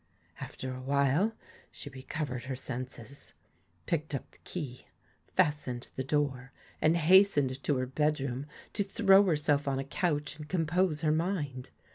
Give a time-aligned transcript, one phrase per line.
[0.39, 1.33] After a while
[1.71, 3.35] she recovered her senses,
[3.85, 4.87] picked up the key,
[5.35, 10.49] fastened the door, and hastened to her bedroom, to throw herself on a couch and
[10.49, 11.69] com pose her mind.